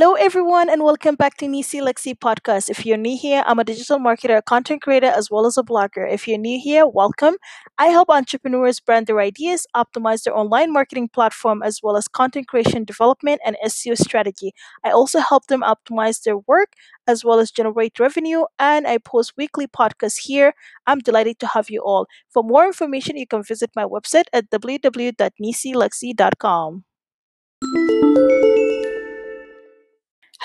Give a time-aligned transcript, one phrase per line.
[0.00, 2.70] Hello, everyone, and welcome back to Nisi Lexi podcast.
[2.70, 5.64] If you're new here, I'm a digital marketer, a content creator, as well as a
[5.64, 6.08] blogger.
[6.08, 7.34] If you're new here, welcome.
[7.78, 12.46] I help entrepreneurs brand their ideas, optimize their online marketing platform, as well as content
[12.46, 14.52] creation development and SEO strategy.
[14.84, 16.74] I also help them optimize their work
[17.08, 20.54] as well as generate revenue, and I post weekly podcasts here.
[20.86, 22.06] I'm delighted to have you all.
[22.30, 26.84] For more information, you can visit my website at www.nisilexi.com.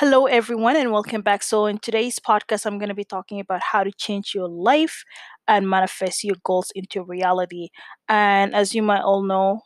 [0.06, 1.42] Hello, everyone, and welcome back.
[1.44, 5.06] So, in today's podcast, I'm going to be talking about how to change your life
[5.48, 7.70] and manifest your goals into reality.
[8.10, 9.62] And as you might all know,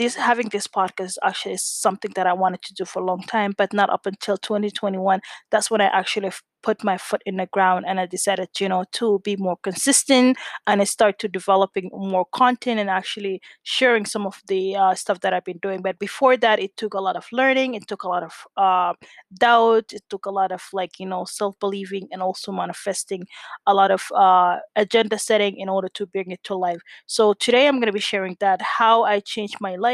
[0.00, 3.22] this having this podcast actually is something that I wanted to do for a long
[3.22, 5.20] time, but not up until 2021.
[5.50, 6.30] That's when I actually
[6.62, 10.36] put my foot in the ground and I decided, you know, to be more consistent
[10.66, 15.20] and I start to developing more content and actually sharing some of the uh, stuff
[15.20, 15.82] that I've been doing.
[15.82, 18.94] But before that, it took a lot of learning, it took a lot of uh,
[19.34, 23.24] doubt, it took a lot of like, you know, self believing and also manifesting
[23.66, 26.80] a lot of uh, agenda setting in order to bring it to life.
[27.06, 29.89] So today I'm going to be sharing that how I changed my life.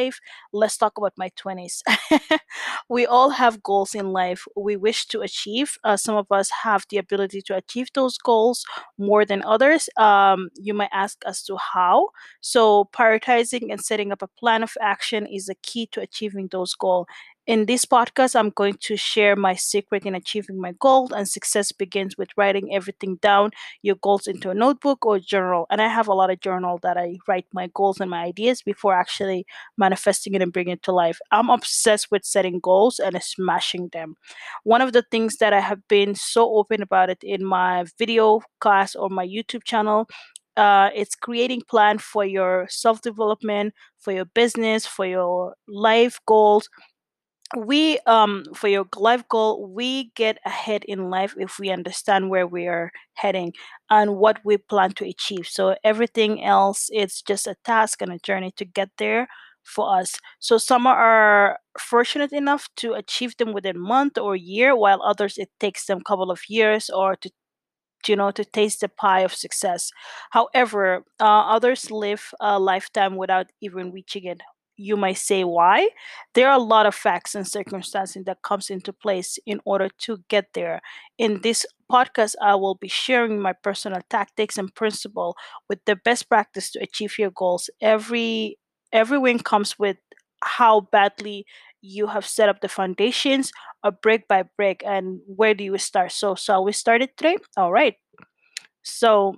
[0.52, 1.82] Let's talk about my 20s.
[2.88, 5.76] we all have goals in life we wish to achieve.
[5.84, 8.64] Uh, some of us have the ability to achieve those goals
[8.98, 9.88] more than others.
[9.96, 12.08] Um, you might ask as to how.
[12.40, 16.74] So, prioritizing and setting up a plan of action is the key to achieving those
[16.74, 17.06] goals.
[17.46, 21.70] In this podcast, I'm going to share my secret in achieving my goal, and success
[21.70, 23.52] begins with writing everything down,
[23.82, 25.64] your goals into a notebook or journal.
[25.70, 28.62] And I have a lot of journal that I write my goals and my ideas
[28.62, 29.46] before actually
[29.78, 31.20] manifesting it and bringing it to life.
[31.30, 34.16] I'm obsessed with setting goals and smashing them.
[34.64, 38.40] One of the things that I have been so open about it in my video
[38.58, 40.08] class or my YouTube channel
[40.56, 46.70] uh, it's creating plan for your self development for your business for your life goals
[47.56, 52.46] we um for your life goal we get ahead in life if we understand where
[52.46, 53.52] we are heading
[53.90, 55.46] and what we plan to achieve.
[55.46, 59.28] So everything else it's just a task and a journey to get there
[59.62, 60.14] for us.
[60.40, 65.50] So some are fortunate enough to achieve them within month or year while others it
[65.60, 67.30] takes them a couple of years or to
[68.06, 69.90] you know to taste the pie of success.
[70.30, 71.24] However uh,
[71.56, 74.40] others live a lifetime without even reaching it
[74.76, 75.88] you might say why
[76.34, 80.18] there are a lot of facts and circumstances that comes into place in order to
[80.28, 80.80] get there.
[81.18, 85.36] In this podcast i will be sharing my personal tactics and principle
[85.68, 87.70] with the best practice to achieve your goals.
[87.80, 88.58] Every
[88.92, 89.96] every win comes with
[90.42, 91.46] how badly
[91.80, 96.12] you have set up the foundations a brick by brick and where do you start?
[96.12, 97.36] So so we started today?
[97.56, 97.94] All right.
[98.82, 99.36] So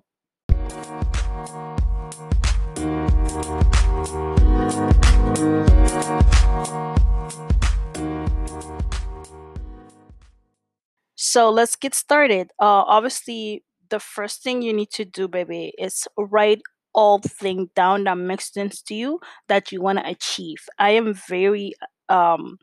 [11.15, 12.51] So let's get started.
[12.59, 16.63] Uh, obviously, the first thing you need to do, baby, is write
[16.95, 20.59] all the thing down that makes sense to you that you want to achieve.
[20.79, 21.75] I am very
[22.09, 22.59] um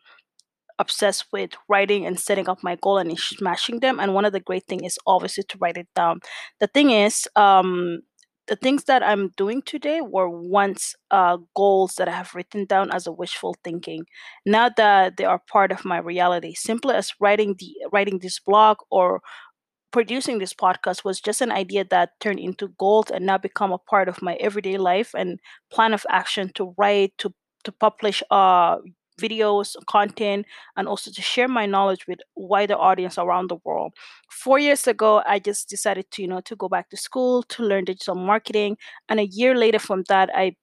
[0.79, 3.99] obsessed with writing and setting up my goal and smashing them.
[3.99, 6.19] And one of the great thing is obviously to write it down.
[6.59, 8.01] The thing is, um,
[8.47, 12.91] the things that I'm doing today were once uh, goals that I have written down
[12.91, 14.05] as a wishful thinking.
[14.45, 18.77] Now that they are part of my reality, simply as writing the writing this blog
[18.91, 19.21] or
[19.91, 23.77] producing this podcast was just an idea that turned into gold and now become a
[23.77, 25.39] part of my everyday life and
[25.71, 28.77] plan of action to write to to publish uh
[29.19, 30.45] videos content
[30.75, 33.93] and also to share my knowledge with wider audience around the world
[34.29, 37.63] four years ago i just decided to you know to go back to school to
[37.63, 38.77] learn digital marketing
[39.09, 40.55] and a year later from that i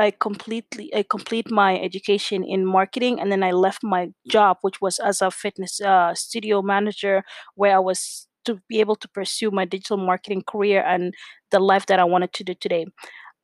[0.00, 4.80] I completely I complete my education in marketing and then I left my job which
[4.80, 7.24] was as a fitness uh, studio manager
[7.56, 11.14] where I was to be able to pursue my digital marketing career and
[11.50, 12.86] the life that I wanted to do today.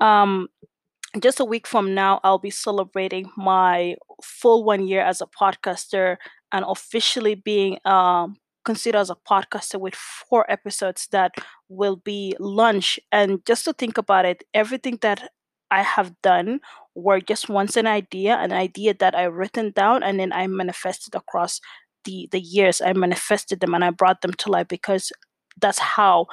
[0.01, 0.49] Um,
[1.21, 6.17] just a week from now, I'll be celebrating my full one year as a podcaster
[6.53, 11.33] and officially being um, considered as a podcaster with four episodes that
[11.69, 12.99] will be launched.
[13.13, 15.31] And just to think about it, everything that
[15.71, 16.61] I have done
[16.95, 21.15] were just once an idea, an idea that I written down and then I manifested
[21.15, 21.61] across
[22.05, 22.81] the the years.
[22.81, 25.13] I manifested them and I brought them to life because
[25.61, 26.27] that's how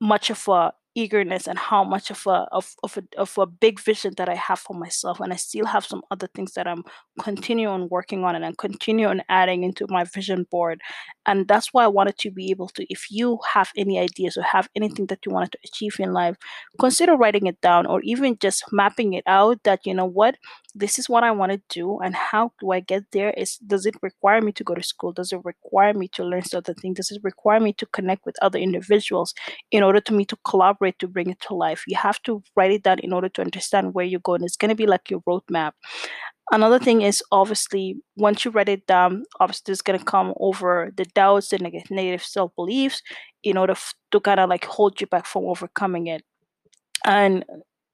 [0.00, 3.80] much of a eagerness and how much of a of, of a of a big
[3.80, 6.82] vision that I have for myself and I still have some other things that I'm
[7.20, 10.80] continuing working on and I'm continuing adding into my vision board
[11.26, 14.42] and that's why I wanted to be able to if you have any ideas or
[14.42, 16.36] have anything that you wanted to achieve in life
[16.80, 20.36] consider writing it down or even just mapping it out that you know what
[20.74, 23.86] this is what I want to do and how do I get there is does
[23.86, 25.12] it require me to go to school?
[25.12, 26.96] Does it require me to learn certain things?
[26.96, 29.34] Does it require me to connect with other individuals
[29.70, 31.84] in order to me to collaborate to bring it to life?
[31.86, 34.44] You have to write it down in order to understand where you're going.
[34.44, 35.72] It's going to be like your roadmap.
[36.52, 40.90] Another thing is obviously once you write it down obviously it's going to come over
[40.96, 43.02] the doubts the neg- negative self-beliefs
[43.44, 46.24] in order f- to kind of like hold you back from overcoming it.
[47.04, 47.44] And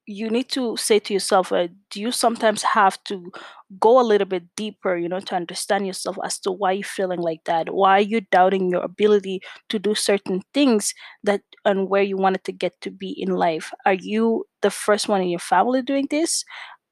[0.07, 3.33] you need to say to yourself uh, do you sometimes have to
[3.81, 7.21] go a little bit deeper you know to understand yourself as to why you're feeling
[7.21, 7.75] like that?
[7.75, 10.95] Why are you doubting your ability to do certain things
[11.25, 13.73] that and where you wanted to get to be in life?
[13.85, 16.45] Are you the first one in your family doing this?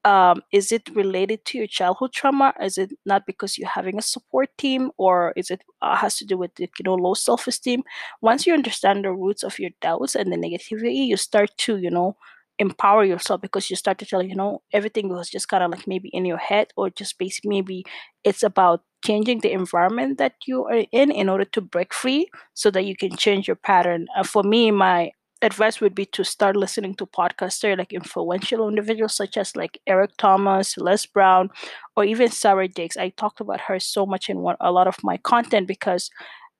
[0.04, 2.52] Um, is it related to your childhood trauma?
[2.60, 6.26] Is it not because you're having a support team or is it uh, has to
[6.26, 7.82] do with you know low self-esteem?
[8.20, 11.90] Once you understand the roots of your doubts and the negativity you start to you
[11.90, 12.16] know
[12.58, 15.86] empower yourself because you start to tell you know everything was just kind of like
[15.86, 17.84] maybe in your head or just basically maybe
[18.22, 22.70] it's about changing the environment that you are in in order to break free so
[22.70, 25.10] that you can change your pattern uh, for me my
[25.42, 30.12] advice would be to start listening to podcasters like influential individuals such as like Eric
[30.16, 31.50] Thomas, Les Brown,
[31.96, 32.96] or even Sarah Jakes.
[32.96, 36.08] I talked about her so much in one, a lot of my content because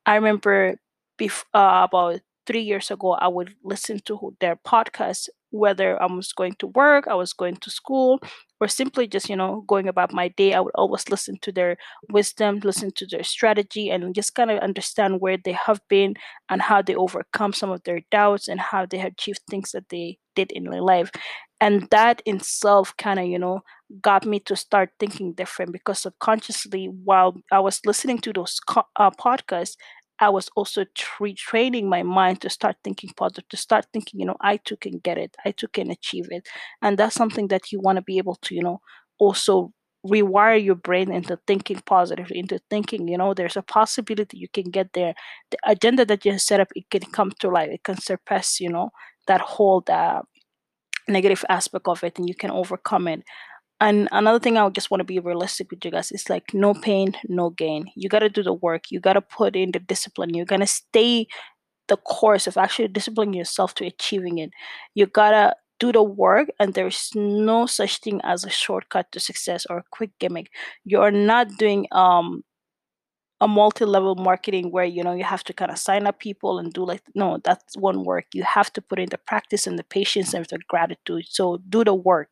[0.07, 0.77] I remember
[1.19, 6.33] bef- uh, about three years ago, I would listen to their podcast, whether I was
[6.33, 8.21] going to work, I was going to school,
[8.61, 10.53] or simply just, you know, going about my day.
[10.55, 11.77] I would always listen to their
[12.11, 16.15] wisdom, listen to their strategy, and just kind of understand where they have been
[16.49, 20.19] and how they overcome some of their doubts and how they achieved things that they
[20.35, 21.11] did in their life.
[21.61, 23.61] And that in itself kind of, you know,
[24.03, 28.89] got me to start thinking different because subconsciously, while I was listening to those co-
[28.97, 29.77] uh, podcasts,
[30.21, 30.85] I was also
[31.21, 34.99] retraining my mind to start thinking positive, to start thinking, you know, I too can
[34.99, 36.47] get it, I too can achieve it.
[36.83, 38.81] And that's something that you want to be able to, you know,
[39.19, 39.73] also
[40.07, 44.71] rewire your brain into thinking positive, into thinking, you know, there's a possibility you can
[44.71, 45.15] get there.
[45.51, 48.69] The agenda that you set up, it can come to life, it can surpass, you
[48.69, 48.91] know,
[49.27, 50.21] that whole uh,
[51.09, 53.23] negative aspect of it and you can overcome it.
[53.81, 56.55] And another thing I would just want to be realistic with you guys is like
[56.55, 57.87] no pain, no gain.
[57.97, 58.85] You got to do the work.
[58.91, 60.33] You got to put in the discipline.
[60.35, 61.27] You're going to stay
[61.89, 64.51] the course of actually disciplining yourself to achieving it.
[64.95, 69.21] You got to do the work and there's no such thing as a shortcut to
[69.21, 70.49] success or a quick gimmick.
[70.85, 72.45] You're not doing um
[73.41, 76.73] a multi-level marketing where you know you have to kind of sign up people and
[76.73, 79.85] do like no that's one work you have to put in the practice and the
[79.85, 82.31] patience and the gratitude so do the work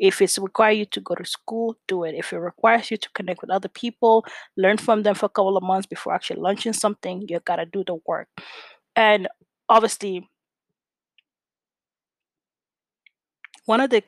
[0.00, 2.14] if it's require you to go to school, do it.
[2.16, 4.24] If it requires you to connect with other people,
[4.56, 7.84] learn from them for a couple of months before actually launching something, you gotta do
[7.86, 8.28] the work.
[8.96, 9.28] And
[9.68, 10.28] obviously,
[13.66, 14.02] one of the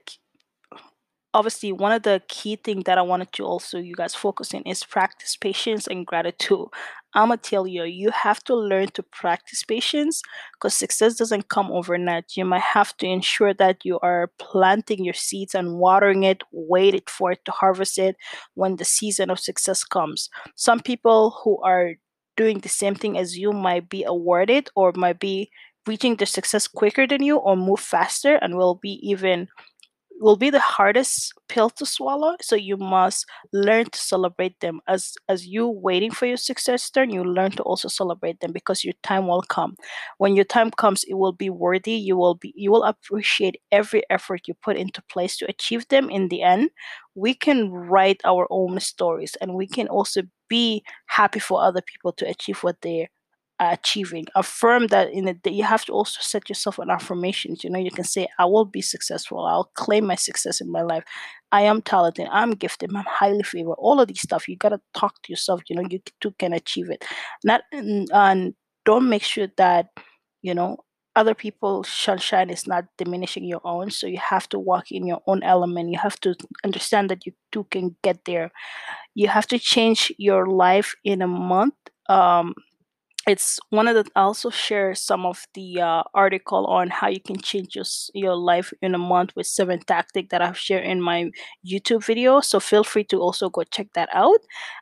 [1.34, 4.62] obviously one of the key things that I wanted to also you guys focus in
[4.62, 6.66] is practice patience and gratitude.
[7.14, 10.22] I'ma tell you, you have to learn to practice patience
[10.54, 12.36] because success doesn't come overnight.
[12.36, 17.02] You might have to ensure that you are planting your seeds and watering it, waiting
[17.06, 18.16] for it to harvest it
[18.54, 20.30] when the season of success comes.
[20.56, 21.92] Some people who are
[22.36, 25.50] doing the same thing as you might be awarded or might be
[25.86, 29.48] reaching their success quicker than you or move faster and will be even
[30.20, 34.80] will be the hardest pill to swallow so you must learn to celebrate them.
[34.88, 38.84] As as you waiting for your success turn you learn to also celebrate them because
[38.84, 39.76] your time will come.
[40.18, 41.92] When your time comes it will be worthy.
[41.92, 46.10] You will be you will appreciate every effort you put into place to achieve them.
[46.10, 46.70] In the end
[47.14, 52.12] we can write our own stories and we can also be happy for other people
[52.12, 53.08] to achieve what they
[53.70, 54.26] achieving.
[54.34, 57.62] Affirm that in it that you have to also set yourself an affirmations.
[57.64, 59.44] You know you can say i will be successful.
[59.44, 61.04] I'll claim my success in my life.
[61.52, 62.28] I am talented.
[62.30, 62.90] I'm gifted.
[62.94, 63.74] I'm highly favored.
[63.74, 65.62] All of these stuff you got to talk to yourself.
[65.68, 67.04] You know you too can achieve it.
[67.44, 68.54] Not and, and
[68.84, 69.88] don't make sure that
[70.42, 70.78] you know
[71.14, 73.90] other people's sunshine is not diminishing your own.
[73.90, 75.90] So you have to walk in your own element.
[75.90, 78.50] You have to understand that you too can get there.
[79.14, 81.74] You have to change your life in a month
[82.08, 82.54] um
[83.26, 87.20] it's one of the I also share some of the uh, article on how you
[87.20, 91.00] can change your your life in a month with seven tactic that I've shared in
[91.00, 91.30] my
[91.64, 92.40] YouTube video.
[92.40, 94.40] So feel free to also go check that out.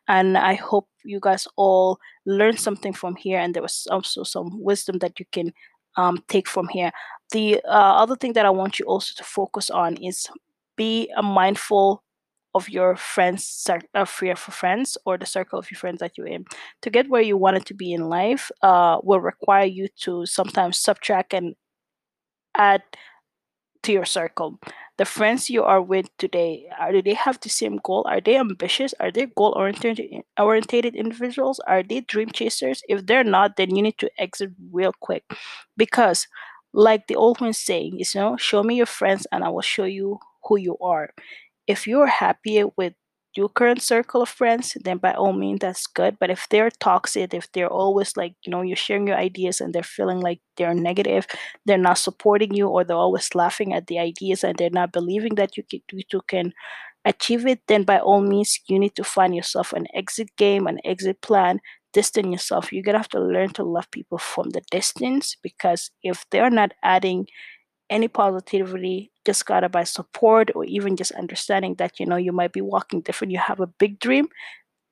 [0.09, 4.62] And I hope you guys all learned something from here, and there was also some
[4.62, 5.52] wisdom that you can
[5.97, 6.92] um, take from here.
[7.32, 10.26] The uh, other thing that I want you also to focus on is
[10.76, 12.02] be a mindful
[12.54, 16.26] of your friends cir- of your friends or the circle of your friends that you're
[16.26, 16.45] in.
[16.83, 20.78] To get where you wanted to be in life uh, will require you to sometimes
[20.78, 21.54] subtract and
[22.57, 22.83] add
[23.83, 24.59] to your circle.
[24.99, 28.04] the friends you are with today are do they have the same goal?
[28.07, 28.92] Are they ambitious?
[29.00, 31.59] Are they goal oriented individuals?
[31.66, 32.83] Are they dream chasers?
[32.88, 35.25] If they're not then you need to exit real quick.
[35.76, 36.26] Because
[36.75, 39.83] like the old one saying you know show me your friends and i will show
[39.85, 41.11] you who you are
[41.67, 42.95] if you're happy with
[43.37, 46.17] your current circle of friends, then by all means that's good.
[46.19, 49.73] But if they're toxic, if they're always like, you know, you're sharing your ideas and
[49.73, 51.26] they're feeling like they're negative,
[51.64, 55.37] they're not supporting you, or they're always laughing at the ideas and they're not believing
[55.37, 56.52] that you can, you can
[57.05, 60.79] achieve it, then by all means you need to find yourself an exit game, an
[60.85, 61.61] exit plan,
[61.93, 62.73] distance yourself.
[62.73, 66.73] You're gonna have to learn to love people from the distance because if they're not
[66.83, 67.26] adding
[67.90, 72.52] any positivity just gotta by support or even just understanding that you know you might
[72.52, 74.28] be walking different you have a big dream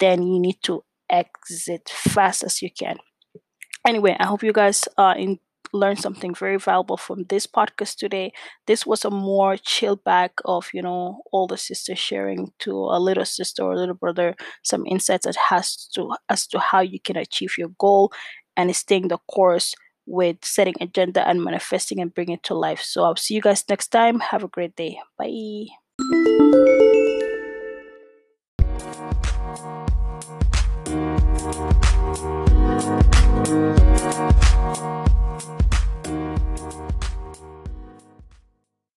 [0.00, 2.98] then you need to exit fast as you can.
[3.86, 5.38] Anyway i hope you guys uh in
[5.72, 8.32] learned something very valuable from this podcast today.
[8.66, 13.24] This was a more chill back of you know older sister sharing to a little
[13.26, 17.58] sister or little brother some insights that has to as to how you can achieve
[17.58, 18.12] your goal
[18.56, 19.74] and staying the course
[20.08, 22.80] with setting agenda and manifesting and bringing it to life.
[22.82, 24.20] So I'll see you guys next time.
[24.20, 25.00] Have a great day.
[25.18, 25.68] Bye.